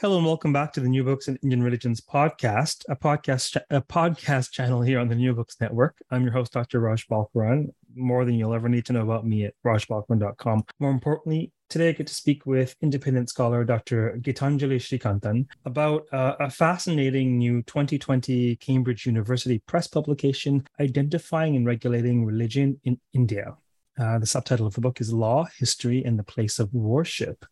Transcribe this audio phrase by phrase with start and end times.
[0.00, 3.80] Hello and welcome back to the New Books in Indian Religions podcast, a podcast a
[3.80, 5.94] podcast channel here on the New Books Network.
[6.10, 6.80] I'm your host, Dr.
[6.80, 7.68] Raj Balkaran.
[7.94, 10.64] More than you'll ever need to know about me at rajbalkaran.com.
[10.80, 14.18] More importantly, today I get to speak with independent scholar Dr.
[14.20, 22.24] Gitanjali Srikantan about uh, a fascinating new 2020 Cambridge University press publication identifying and regulating
[22.24, 23.56] religion in India.
[23.98, 27.44] Uh, the subtitle of the book is Law, History, and the Place of Worship.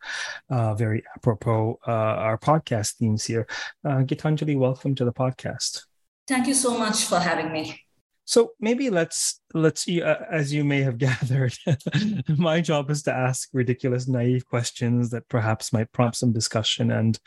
[0.50, 3.46] Uh, very apropos uh, our podcast themes here.
[3.84, 5.84] Uh, Gitanjali, welcome to the podcast.
[6.26, 7.80] Thank you so much for having me.
[8.24, 11.54] So maybe let's let's uh, as you may have gathered,
[12.28, 17.18] my job is to ask ridiculous, naive questions that perhaps might prompt some discussion and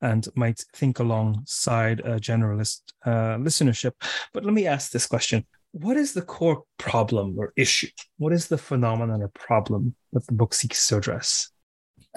[0.00, 3.92] and might think alongside a generalist uh, listenership.
[4.32, 5.44] But let me ask this question:
[5.74, 7.88] what is the core problem or issue?
[8.18, 11.50] What is the phenomenon or problem that the book seeks to address?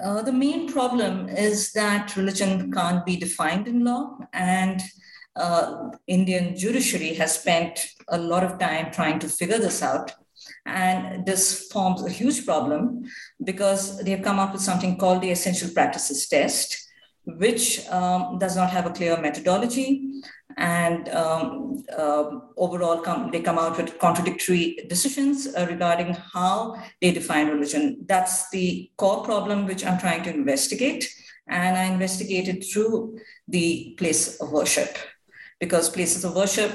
[0.00, 4.80] Uh, the main problem is that religion can't be defined in law, and
[5.34, 10.12] uh, Indian judiciary has spent a lot of time trying to figure this out.
[10.64, 13.10] And this forms a huge problem
[13.42, 16.88] because they have come up with something called the Essential Practices Test,
[17.24, 20.22] which um, does not have a clear methodology
[20.58, 27.12] and um, uh, overall come, they come out with contradictory decisions uh, regarding how they
[27.12, 28.04] define religion.
[28.06, 31.08] That's the core problem which I'm trying to investigate.
[31.46, 34.98] And I investigated through the place of worship
[35.60, 36.72] because places of worship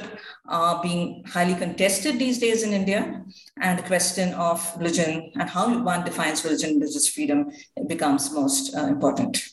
[0.47, 3.22] are being highly contested these days in India.
[3.62, 7.52] And the question of religion and how one defines religion, religious freedom
[7.88, 9.44] becomes most uh, important.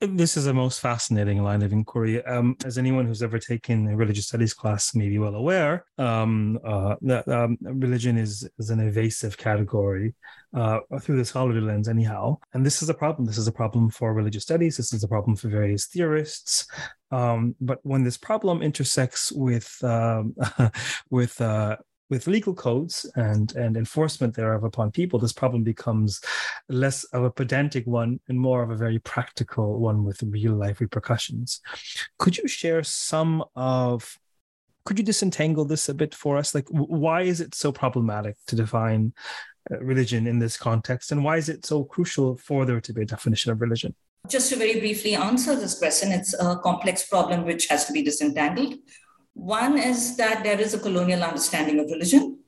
[0.00, 2.22] This is a most fascinating line of inquiry.
[2.26, 6.58] Um, as anyone who's ever taken a religious studies class may be well aware, um,
[6.62, 10.14] uh, that um, religion is, is an evasive category
[10.54, 12.36] uh, through the scholarly lens, anyhow.
[12.52, 13.24] And this is a problem.
[13.24, 14.76] This is a problem for religious studies.
[14.76, 16.66] This is a problem for various theorists.
[17.10, 20.36] Um, but when this problem intersects with um,
[21.10, 21.76] with uh,
[22.08, 26.20] with legal codes and, and enforcement thereof upon people, this problem becomes
[26.68, 30.80] less of a pedantic one and more of a very practical one with real life
[30.80, 31.60] repercussions.
[32.18, 34.18] Could you share some of
[34.84, 36.54] could you disentangle this a bit for us?
[36.54, 39.12] Like, why is it so problematic to define
[39.68, 43.02] uh, religion in this context, and why is it so crucial for there to be
[43.02, 43.92] a definition of religion?
[44.28, 48.02] Just to very briefly answer this question, it's a complex problem which has to be
[48.02, 48.74] disentangled.
[49.36, 52.38] One is that there is a colonial understanding of religion,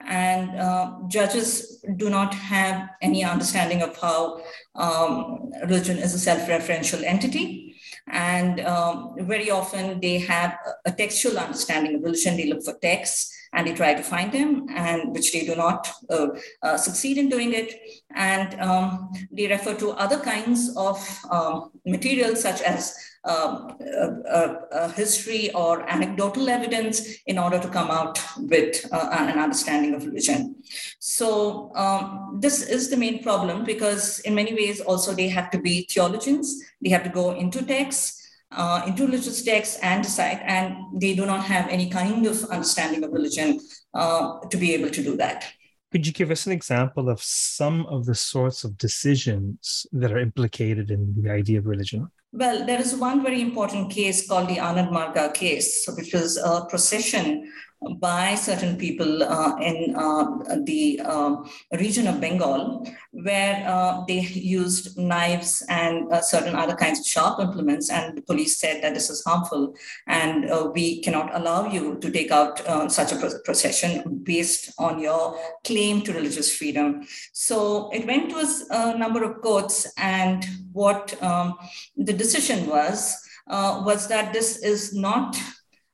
[0.00, 4.42] and uh, judges do not have any understanding of how
[4.74, 7.76] um, religion is a self referential entity.
[8.08, 12.36] And um, very often they have a textual understanding of religion.
[12.36, 15.90] They look for texts and they try to find them, and which they do not
[16.10, 16.28] uh,
[16.62, 17.80] uh, succeed in doing it.
[18.14, 20.98] And um, they refer to other kinds of
[21.30, 27.90] um, materials, such as um, a, a, history or anecdotal evidence, in order to come
[27.90, 30.56] out with uh, an understanding of religion.
[30.98, 35.58] So um, this is the main problem because, in many ways, also they have to
[35.58, 36.62] be theologians.
[36.80, 38.21] They have to go into texts
[38.54, 43.04] uh, into religious texts and decide, and they do not have any kind of understanding
[43.04, 43.60] of religion
[43.94, 45.52] uh, to be able to do that.
[45.90, 50.18] Could you give us an example of some of the sorts of decisions that are
[50.18, 52.08] implicated in the idea of religion?
[52.32, 56.64] Well, there is one very important case called the Anand Marga case, which was a
[56.64, 57.52] procession
[57.98, 60.24] by certain people uh, in uh,
[60.64, 61.36] the uh,
[61.72, 67.40] region of Bengal, where uh, they used knives and uh, certain other kinds of sharp
[67.40, 67.90] implements.
[67.90, 69.74] And the police said that this is harmful
[70.06, 75.38] and uh, we cannot allow you to take out such a procession based on your
[75.64, 77.02] claim to religious freedom.
[77.32, 81.56] So it went to a, number of courts, and what um,
[81.96, 83.16] the decision was.
[83.48, 85.36] was that this is not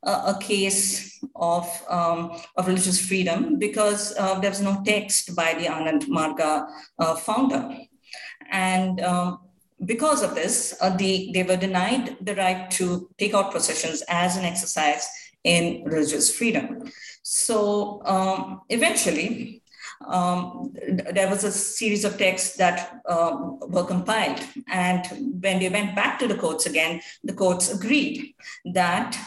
[0.02, 5.66] a, case of, um, of religious freedom because uh, there was no text by the
[5.66, 6.68] Anand Marga
[6.98, 7.76] uh, founder.
[8.50, 9.40] And um,
[9.84, 14.36] because of this, uh, the, they were denied the right to take out processions as
[14.36, 15.08] an exercise
[15.44, 16.90] in religious freedom.
[17.22, 19.62] So um, eventually,
[20.06, 20.74] um,
[21.12, 24.40] there was a series of texts that um, were compiled.
[24.68, 25.06] And
[25.42, 28.34] when they went back to the courts again, the courts agreed
[28.72, 29.18] that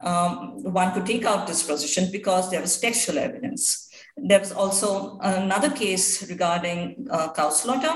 [0.00, 3.88] um, one could take out this position because there was textual evidence.
[4.16, 7.92] There was also another case regarding uh, cow slaughter,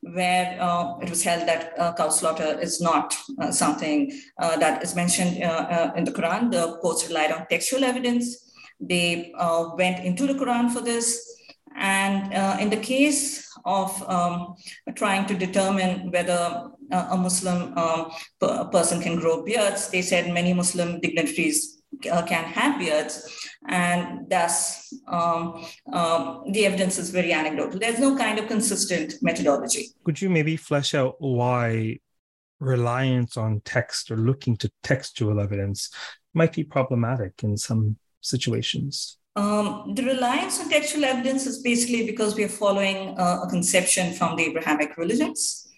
[0.00, 4.82] where uh, it was held that uh, cow slaughter is not uh, something uh, that
[4.82, 6.50] is mentioned uh, in the Quran.
[6.50, 8.52] The courts relied on textual evidence.
[8.80, 9.32] They
[9.76, 11.28] went into the Quran for this.
[11.76, 14.56] And in the case of um,
[14.96, 18.12] trying to determine whether a Muslim um,
[18.70, 23.28] person can grow beards, they said many Muslim dignitaries can have beards
[23.68, 27.78] and thus um, um, the evidence is very anecdotal.
[27.78, 29.88] There's no kind of consistent methodology.
[30.04, 31.98] Could you maybe flesh out why
[32.60, 35.90] reliance on text or looking to textual evidence
[36.34, 39.18] might be problematic in some situations?
[39.34, 44.12] Um, the reliance on textual evidence is basically because we are following uh, a conception
[44.12, 45.68] from the Abrahamic religions.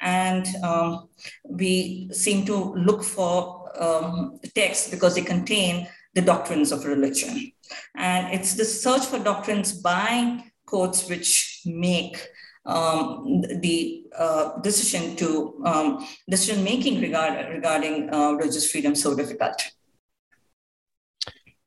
[0.00, 1.08] And um,
[1.44, 7.52] we seem to look for um, texts because they contain the doctrines of religion.
[7.94, 12.28] And it's the search for doctrines by courts which make
[12.66, 19.70] um, the uh, decision to um, decision making regard, regarding uh, religious freedom so difficult.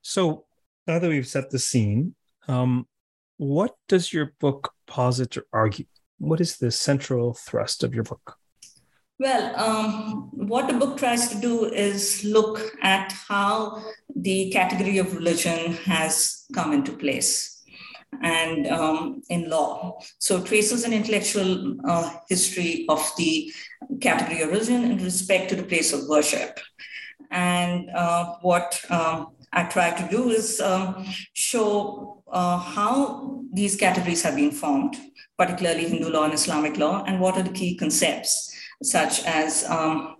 [0.01, 0.45] So
[0.88, 2.15] now that we've set the scene,
[2.47, 2.88] um,
[3.38, 5.85] what does your book posit or argue?
[6.24, 8.38] What is the central thrust of your book?
[9.20, 13.84] Well, um, what the book tries to do is look at how
[14.16, 17.62] the category of religion has come into place
[18.22, 20.00] and um, in law.
[20.20, 23.52] So traces an intellectual uh, history of the
[24.00, 26.58] category of religion in respect to the place of worship.
[27.31, 34.24] And uh, what um, I try to do is um, show uh, how these categories
[34.24, 34.98] have been formed,
[35.38, 38.52] particularly Hindu law and Islamic law, and what are the key concepts
[38.82, 40.16] such as um,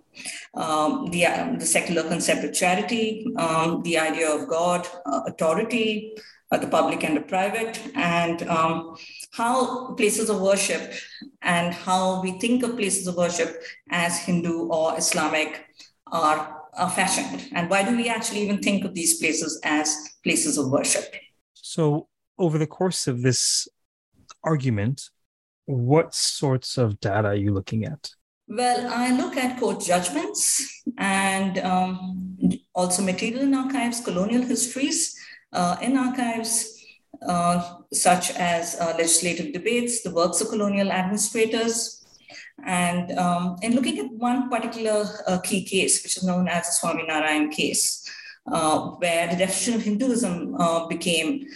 [0.54, 6.14] um, the, uh, the secular concept of charity, um, the idea of God, uh, authority,
[6.50, 8.96] uh, the public and the private, and um,
[9.32, 10.92] how places of worship
[11.42, 15.64] and how we think of places of worship as Hindu or Islamic
[16.12, 17.48] are, are fashioned.
[17.52, 21.14] And why do we actually even think of these places as places of worship?
[21.54, 23.68] So, over the course of this
[24.42, 25.10] argument,
[25.66, 28.10] what sorts of data are you looking at?
[28.46, 32.36] Well, I look at court judgments and um,
[32.74, 35.16] also material in archives, colonial histories
[35.52, 36.78] uh, in archives,
[37.26, 42.03] uh, such as uh, legislative debates, the works of colonial administrators.
[42.64, 46.72] And um, in looking at one particular uh, key case, which is known as the
[46.72, 48.08] Swami Narayan case,
[48.46, 51.46] uh, where the definition of Hinduism uh, became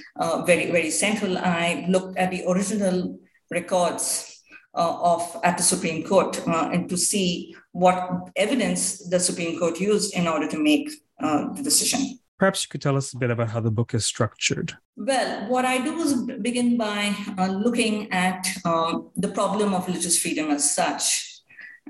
[0.44, 3.18] very, very central, I looked at the original
[3.50, 4.38] records
[4.74, 9.80] uh, of at the Supreme Court uh, and to see what evidence the Supreme Court
[9.80, 10.88] used in order to make
[11.20, 12.18] uh, the decision.
[12.38, 14.76] Perhaps you could tell us a bit about how the book is structured.
[14.96, 20.18] Well, what I do is begin by uh, looking at um, the problem of religious
[20.18, 21.42] freedom as such,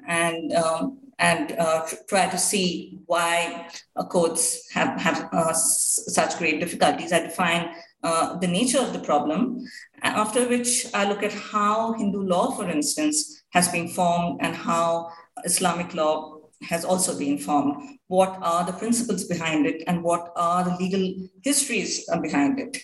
[0.07, 6.61] and um, and uh, try to see why uh, courts have have uh, such great
[6.61, 7.13] difficulties.
[7.13, 9.67] I define uh, the nature of the problem,
[10.03, 15.11] after which I look at how Hindu law, for instance, has been formed and how
[15.45, 17.99] Islamic law has also been formed.
[18.09, 22.79] What are the principles behind it and what are the legal histories behind it?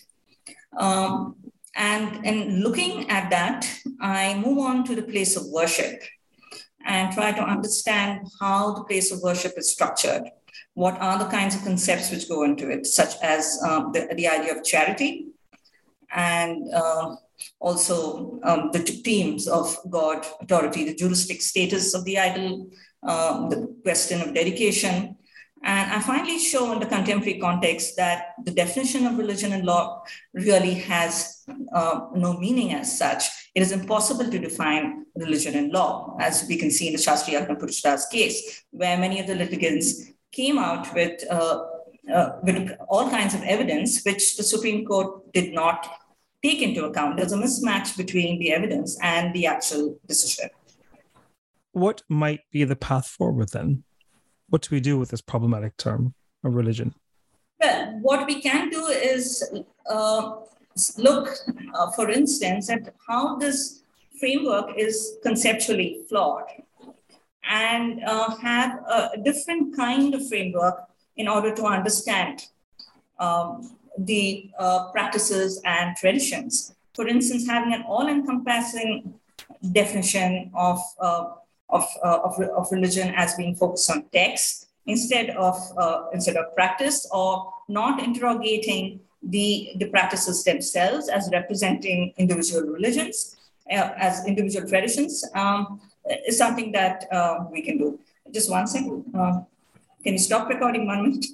[0.77, 1.35] Um,
[1.75, 6.03] and in looking at that, I move on to the place of worship
[6.85, 10.23] and try to understand how the place of worship is structured.
[10.73, 14.27] What are the kinds of concepts which go into it, such as um, the, the
[14.27, 15.27] idea of charity,
[16.11, 17.15] and uh,
[17.59, 22.69] also um, the themes of God, authority, the juristic status of the idol,
[23.05, 25.17] uh, the question of dedication.
[25.63, 30.03] And I finally show in the contemporary context that the definition of religion and law
[30.33, 33.23] really has uh, no meaning as such.
[33.55, 37.33] It is impossible to define religion and law, as we can see in the Shastri
[37.33, 41.63] Yagnapurushdas case, where many of the litigants came out with, uh,
[42.13, 45.89] uh, with all kinds of evidence, which the Supreme Court did not
[46.45, 47.17] take into account.
[47.17, 50.49] There's a mismatch between the evidence and the actual decision.
[51.71, 53.83] What might be the path forward then?
[54.49, 56.93] What do we do with this problematic term of religion?
[57.59, 59.25] Well, what we can do is
[59.89, 60.35] uh,
[60.97, 61.29] look,
[61.73, 63.83] uh, for instance, at how this
[64.19, 66.47] framework is conceptually flawed
[67.43, 70.77] and uh, have a different kind of framework
[71.17, 72.45] in order to understand
[73.19, 79.13] um, the uh, practices and traditions for instance, having an all-encompassing
[79.73, 81.25] definition of, uh,
[81.69, 86.55] of, uh, of, of, religion as being focused on text instead of, uh, instead of
[86.55, 93.35] practice or not interrogating the, the practices themselves as representing individual religions,
[93.69, 95.81] uh, as individual traditions, um,
[96.25, 97.07] is something that
[97.51, 97.99] we can do.
[98.31, 99.03] Just one second.
[99.11, 101.25] Can you stop recording one minute?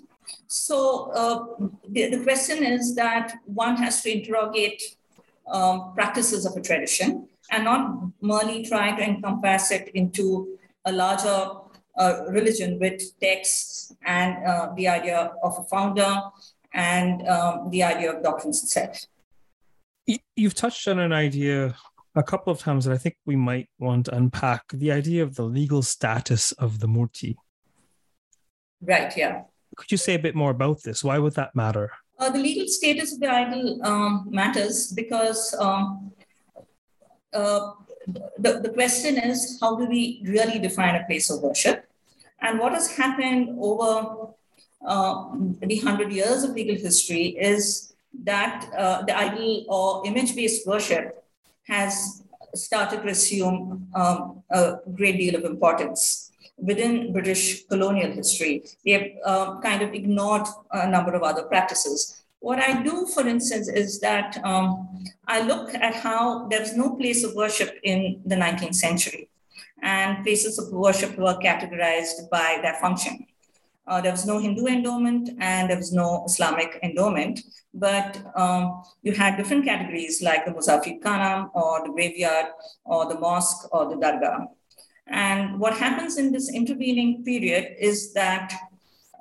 [0.47, 4.81] So uh, the, the, question is that one has to interrogate
[5.47, 11.51] um, practices of a tradition and not merely try to encompass it into a larger
[11.97, 16.21] uh, religion with texts and uh, the idea of a founder
[16.73, 19.05] and um, the idea of doctrines itself.
[20.35, 21.75] You've touched on an idea
[22.15, 25.35] a couple of times that I think we might want to unpack the idea of
[25.35, 27.35] the legal status of the murti.
[28.81, 29.43] Right, yeah.
[29.75, 31.03] Could you say a bit more about this?
[31.03, 31.91] Why would that matter?
[32.19, 36.11] Uh, the legal status of the idol um, matters because um,
[37.33, 37.71] uh,
[38.37, 41.87] the, the question is how do we really define a place of worship?
[42.41, 44.33] And what has happened over
[44.85, 45.29] uh,
[45.61, 51.23] the 100 years of legal history is that uh, the idol or image based worship
[51.67, 52.23] has
[52.53, 56.30] started to assume um, a great deal of importance
[56.61, 58.63] within British colonial history.
[58.85, 62.23] They have uh, kind of ignored a number of other practices.
[62.39, 67.23] What I do, for instance, is that um, I look at how there's no place
[67.23, 69.29] of worship in the 19th century,
[69.83, 73.25] and places of worship were categorized by their function.
[73.87, 77.41] Uh, there was no Hindu endowment and there was no Islamic endowment,
[77.73, 82.45] but um, you had different categories like the Musafir Khana or the graveyard
[82.85, 84.47] or the mosque or the dargah.
[85.11, 88.53] And what happens in this intervening period is that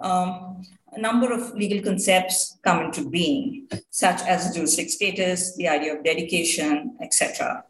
[0.00, 5.96] um, a number of legal concepts come into being, such as juristic status, the idea
[5.96, 7.64] of dedication, etc.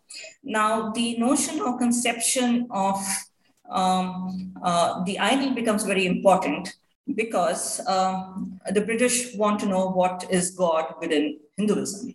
[0.44, 2.96] Now, the notion or conception of
[3.70, 6.74] um, uh, the idol becomes very important
[7.14, 12.14] because um, the British want to know what is God within Hinduism.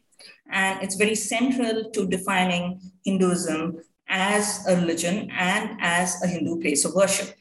[0.51, 6.85] And it's very central to defining Hinduism as a religion and as a Hindu place
[6.85, 7.35] of worship.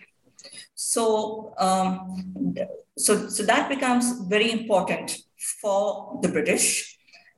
[0.75, 2.55] So, um,
[2.97, 5.17] so, so that becomes very important
[5.61, 6.97] for the British,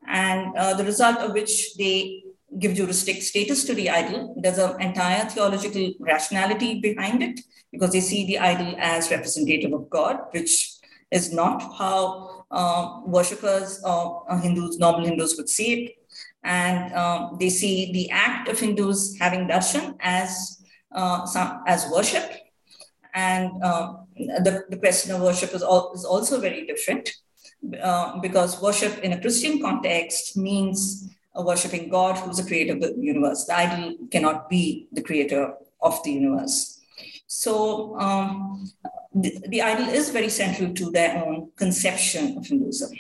[0.09, 2.23] and uh, the result of which they
[2.59, 4.35] give juristic status to the idol.
[4.41, 7.41] There's an entire theological rationality behind it
[7.73, 10.73] because they see the idol as representative of God, which
[11.11, 16.06] is not how uh, worshippers or uh, Hindus, normal Hindus would see it.
[16.47, 20.63] And um, they see the act of Hindus having darshan as,
[20.93, 22.31] uh, some, as worship.
[23.13, 27.11] And um, the, the question of worship is, is also very different
[27.83, 32.95] uh, because worship in a Christian context means worshipping God, who's the creator of the
[32.97, 33.45] universe.
[33.45, 36.81] The idol cannot be the creator of the universe.
[37.27, 38.71] So um,
[39.15, 42.91] the, the, idol is very central to their own conception of Hinduism.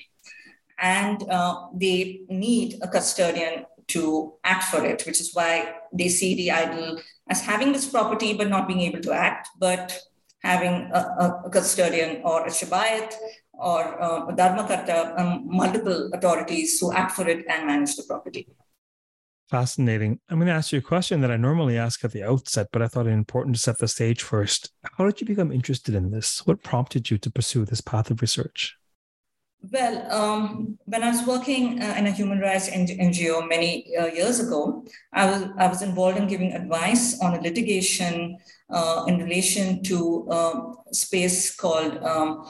[0.79, 6.35] And uh, they need a custodian to act for it, which is why they see
[6.35, 9.99] the idol as having this property but not being able to act, but
[10.43, 13.15] having a, a custodian or a Sebayat
[13.53, 18.47] or uh, Dharmakarta, um, multiple authorities who act for it and manage the property.
[19.49, 20.19] Fascinating.
[20.29, 22.83] I'm going to ask you a question that I normally ask at the outset, but
[22.83, 24.73] I thought it important to set the stage first.
[24.99, 26.45] How did you become interested in this?
[26.47, 28.77] What prompted you to pursue this path of research?
[29.73, 34.39] Well, um, when I was working uh, in a human rights NGO many uh, years
[34.39, 38.39] ago, I was, I was involved in giving advice on a litigation
[38.71, 42.49] uh, in relation to um, a space called um,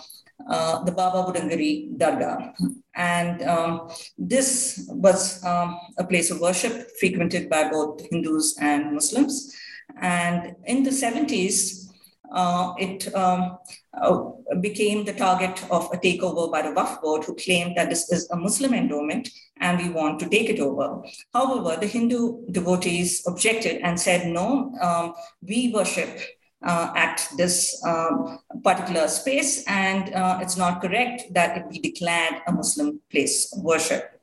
[0.50, 2.52] uh, the Baba Budangiri Dargah.
[2.94, 9.54] And um, this was um, a place of worship frequented by both Hindus and Muslims.
[10.00, 11.85] And in the 70s,
[12.32, 13.58] uh, it um,
[14.00, 14.30] uh,
[14.60, 18.28] became the target of a takeover by the Waqf board, who claimed that this is
[18.30, 19.28] a Muslim endowment
[19.60, 21.02] and we want to take it over.
[21.32, 26.20] However, the Hindu devotees objected and said, no, um, we worship
[26.64, 32.42] uh, at this um, particular space, and uh, it's not correct that it be declared
[32.46, 34.20] a Muslim place of worship.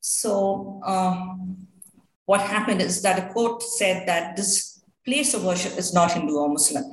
[0.00, 1.66] So, um,
[2.24, 6.34] what happened is that a court said that this place of worship is not Hindu
[6.36, 6.84] or Muslim.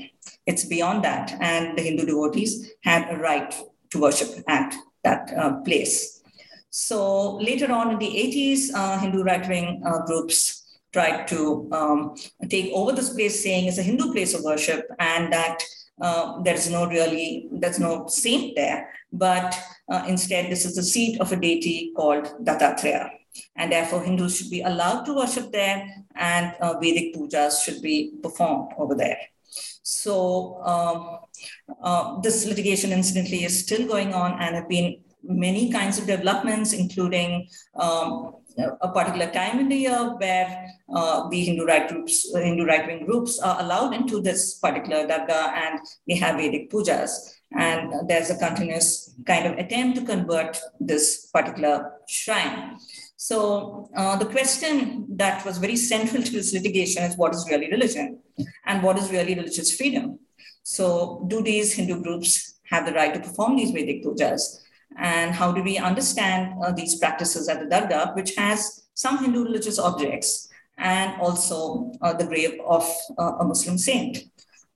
[0.46, 3.54] It's beyond that, and the Hindu devotees had a right
[3.92, 6.22] to worship at that uh, place.
[6.70, 12.16] So later on in the 80s, uh, Hindu right-wing uh, groups tried to um,
[12.50, 15.64] take over this place, saying it's a Hindu place of worship, and that
[16.02, 19.58] uh, there's no really there's no saint there, but
[19.90, 23.10] uh, instead this is the seat of a deity called Dattatreya.
[23.56, 28.14] and therefore Hindus should be allowed to worship there, and uh, Vedic pujas should be
[28.24, 29.18] performed over there.
[29.84, 31.20] So um,
[31.82, 36.74] uh, this litigation, incidentally, is still going on, and have been many kinds of developments,
[36.74, 42.66] including um, a particular time in the year where uh, the Hindu right groups, Hindu
[42.66, 47.12] right wing groups, are allowed into this particular dargah, and they have Vedic pujas.
[47.58, 52.78] And there's a continuous kind of attempt to convert this particular shrine.
[53.18, 57.72] So uh, the question that was very central to this litigation is what is really
[57.72, 58.20] religion
[58.66, 60.20] and what is really religious freedom?
[60.64, 64.62] So do these Hindu groups have the right to perform these Vedic pujas?
[64.98, 69.44] And how do we understand uh, these practices at the Dargah, which has some Hindu
[69.44, 72.84] religious objects and also uh, the grave of
[73.18, 74.18] uh, a Muslim saint?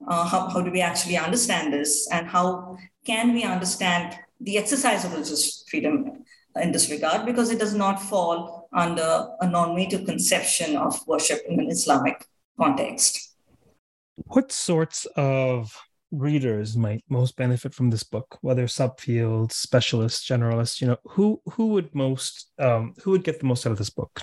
[0.07, 2.07] Uh, how, how do we actually understand this?
[2.11, 6.23] And how can we understand the exercise of religious freedom
[6.61, 7.25] in this regard?
[7.25, 12.25] Because it does not fall under a normative conception of worship in an Islamic
[12.59, 13.28] context.
[14.25, 15.75] What sorts of
[16.11, 18.38] readers might most benefit from this book?
[18.41, 23.45] Whether subfields specialists generalists you know who who would most um, who would get the
[23.45, 24.21] most out of this book?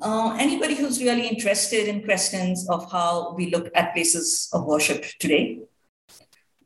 [0.00, 5.04] Uh, anybody who's really interested in questions of how we look at places of worship
[5.20, 5.60] today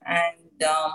[0.06, 0.92] and um,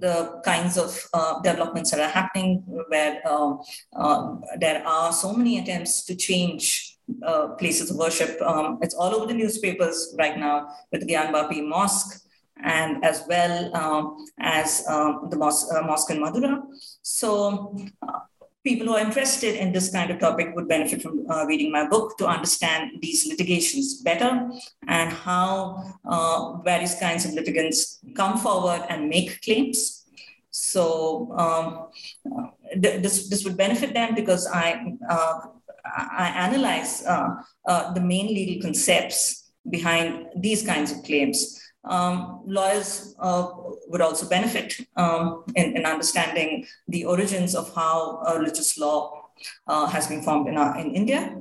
[0.00, 3.54] the kinds of uh, developments that are happening where uh,
[3.94, 8.40] uh, there are so many attempts to change uh, places of worship.
[8.42, 11.32] Um, it's all over the newspapers right now with the Gyan
[11.68, 12.20] Mosque
[12.62, 16.62] and as well um, as um, the mosque, uh, mosque in Mathura.
[17.02, 18.20] So uh,
[18.64, 21.86] people who are interested in this kind of topic would benefit from uh, reading my
[21.86, 24.50] book to understand these litigations better
[24.88, 30.06] and how uh, various kinds of litigants come forward and make claims.
[30.50, 31.88] So um,
[32.24, 32.46] uh,
[32.80, 35.40] th- this, this would benefit them because I, uh,
[35.84, 43.48] I analyze the main legal concepts behind these kinds of claims um, lawyers uh,
[43.88, 49.28] would also benefit um, in, in, understanding the origins of how religious law
[49.66, 51.36] uh, has been formed in, our, in India,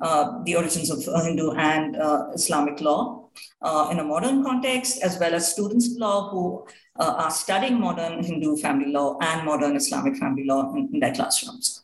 [0.00, 3.28] uh, the origins of Hindu and uh, Islamic law
[3.62, 6.66] uh, in a modern context, as well as students of law who
[7.00, 11.14] uh, are studying modern Hindu family law and modern Islamic family law in, in their
[11.14, 11.82] classrooms.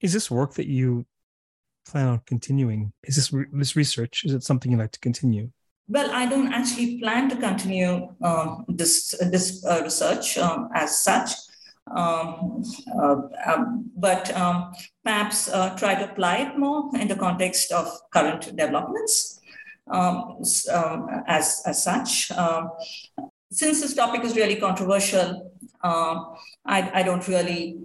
[0.00, 1.06] Is this work that you
[1.86, 2.92] plan on continuing?
[3.04, 4.24] Is this re- this research?
[4.24, 5.50] Is it something you'd like to continue?
[5.88, 11.32] Well, I don't actually plan to continue um, this this uh, research um, as such,
[11.94, 12.62] um,
[12.98, 14.72] uh, um, but um,
[15.04, 19.40] perhaps uh, try to apply it more in the context of current developments
[19.92, 22.30] as as such.
[23.50, 27.76] since this topic is really controversial, I, I, don't really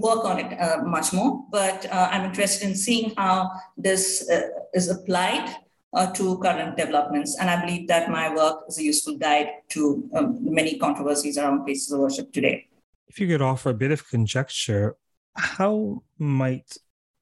[0.00, 4.48] work on it uh, much more, but uh, I'm interested in seeing how this uh,
[4.72, 5.54] is applied
[5.94, 7.36] uh, to current developments.
[7.38, 11.64] And I believe that my work is a useful guide to um, many controversies around
[11.64, 12.66] places of worship today.
[13.08, 14.96] If you could offer a bit of conjecture,
[15.36, 16.76] how might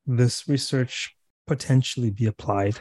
[0.07, 1.15] this research
[1.47, 2.81] potentially be applied?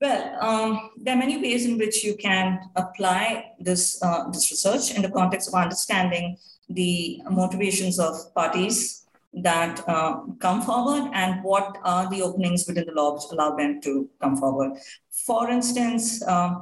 [0.00, 4.94] Well, um, there are many ways in which you can apply this, uh, this research
[4.94, 6.36] in the context of understanding
[6.68, 12.92] the motivations of parties that uh, come forward and what are the openings within the
[12.92, 14.72] law which allow them to come forward.
[15.10, 16.54] For instance, uh,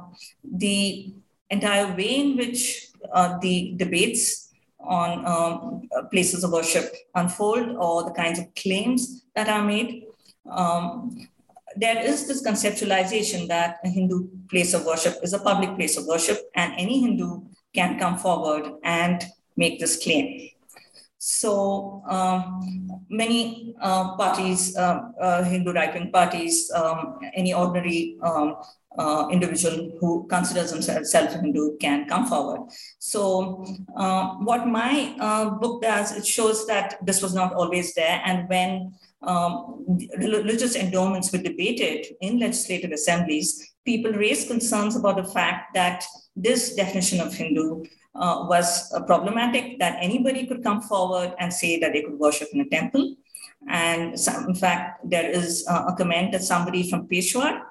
[0.43, 1.13] the
[1.49, 8.11] entire way in which uh, the debates on um, places of worship unfold or the
[8.11, 10.05] kinds of claims that are made.
[10.49, 11.27] Um,
[11.75, 16.05] there is this conceptualization that a Hindu place of worship is a public place of
[16.05, 17.41] worship, and any Hindu
[17.73, 19.23] can come forward and
[19.55, 20.49] make this claim.
[21.25, 28.57] So um, many uh, parties, uh, uh, Hindu right-wing parties, um, any ordinary um,
[28.97, 32.69] uh, individual who considers himself Hindu can come forward.
[32.99, 38.21] So uh, what my uh, book does, it shows that this was not always there.
[38.25, 38.93] And when
[40.17, 46.03] religious endowments were debated in legislative assemblies, people raised concerns about the fact that
[46.35, 51.79] this definition of Hindu uh, was uh, problematic that anybody could come forward and say
[51.79, 53.15] that they could worship in a temple.
[53.67, 57.63] And some, in fact, there is uh, a comment that somebody from Peshawar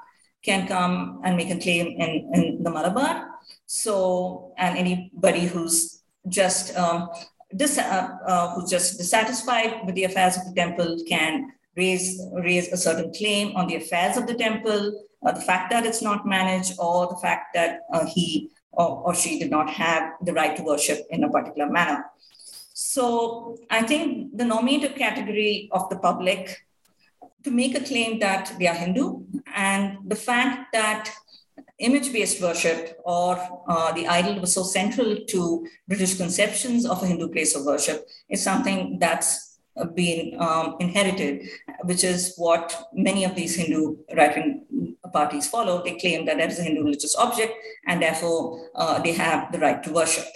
[0.43, 3.29] can come and make a claim in, in the Malabar.
[3.67, 7.11] So, and anybody who's just um,
[7.55, 12.73] dis, uh, uh, who's just dissatisfied with the affairs of the temple can raise raise
[12.73, 16.27] a certain claim on the affairs of the temple, uh, the fact that it's not
[16.27, 20.63] managed, or the fact that he or, or she did not have the right to
[20.63, 22.05] worship in a particular manner.
[22.75, 26.65] So I think the normative category of the public
[27.45, 29.25] to make a claim that they are Hindu.
[29.55, 31.11] And the fact that
[31.79, 37.07] image based worship or uh, the idol was so central to British conceptions of a
[37.07, 39.59] Hindu place of worship is something that's
[39.95, 41.49] been um, inherited,
[41.85, 44.62] which is what many of these Hindu right wing
[45.13, 45.83] parties follow.
[45.83, 47.53] They claim that that is a Hindu religious object
[47.87, 50.27] and therefore uh, they have the right to worship.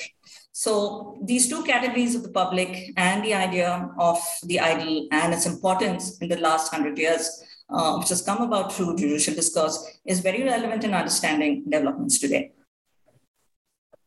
[0.53, 5.45] So these two categories of the public and the idea of the idol and its
[5.45, 10.21] importance in the last hundred years, uh, which has come about through judicial discourse, is
[10.21, 12.53] very relevant in understanding developments today.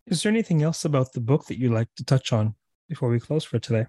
[0.08, 2.55] Is there anything else about the book that you'd like to touch on
[2.88, 3.86] before we close for today?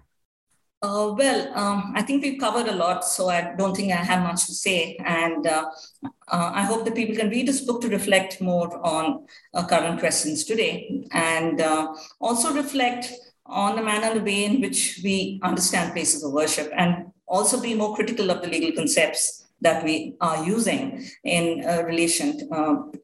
[0.83, 4.23] Uh, well, um, I think we've covered a lot, so I don't think I have
[4.23, 4.95] much to say.
[5.05, 5.69] And uh,
[6.03, 9.99] uh, I hope that people can read this book to reflect more on uh, current
[9.99, 13.13] questions today and uh, also reflect
[13.45, 17.61] on the manner and the way in which we understand places of worship and also
[17.61, 22.39] be more critical of the legal concepts that we are using in uh, relation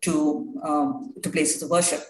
[0.02, 2.02] to, um, to places of worship.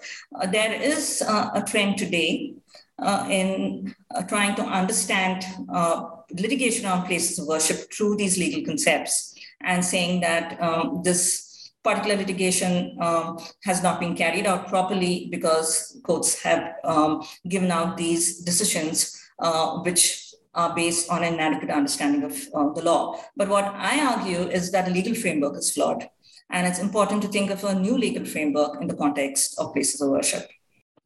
[0.50, 2.87] there is a trend today uh,
[3.30, 9.36] in uh, trying to understand uh, litigation on places of worship through these legal concepts
[9.62, 16.00] and saying that um, this particular litigation um, has not been carried out properly because
[16.04, 22.24] courts have um, given out these decisions uh, which are based on an inadequate understanding
[22.24, 23.22] of uh, the law.
[23.36, 26.10] But what I argue is that the legal framework is flawed.
[26.50, 30.02] And it's important to think of a new legal framework in the context of places
[30.02, 30.50] of worship.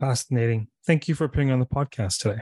[0.01, 0.67] Fascinating.
[0.87, 2.41] Thank you for appearing on the podcast today.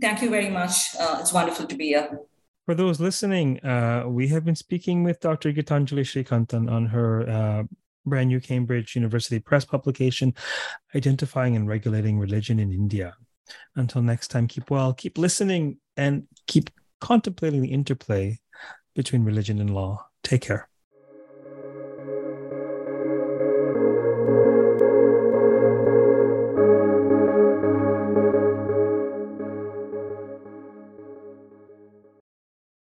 [0.00, 0.94] Thank you very much.
[0.96, 2.20] Uh, it's wonderful to be here.
[2.66, 5.52] For those listening, uh, we have been speaking with Dr.
[5.52, 7.62] Gitanjali Srikantan on her uh,
[8.06, 10.34] brand new Cambridge University Press publication,
[10.94, 13.16] Identifying and Regulating Religion in India.
[13.74, 16.70] Until next time, keep well, keep listening, and keep
[17.00, 18.38] contemplating the interplay
[18.94, 20.06] between religion and law.
[20.22, 20.69] Take care.